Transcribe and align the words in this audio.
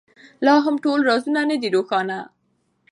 لا 0.45 0.53
هم 0.65 0.75
ټول 0.83 0.99
رازونه 1.09 1.41
نه 1.49 1.55
دي 1.61 1.69
روښانه. 1.75 2.19